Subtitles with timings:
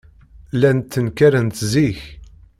[0.55, 1.99] Llant ttenkarent zik.